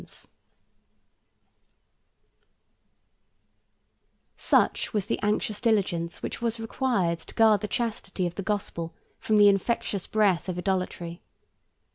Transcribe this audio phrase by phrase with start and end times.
[4.35, 8.95] ]Such was the anxious diligence which was required to guard the chastity of the gospel
[9.19, 11.21] from the infectious breath of idolatry.